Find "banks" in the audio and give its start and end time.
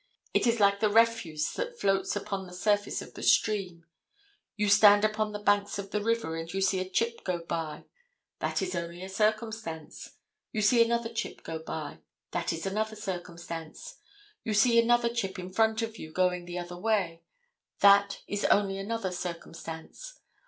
5.37-5.77